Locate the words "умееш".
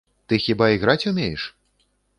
1.13-1.47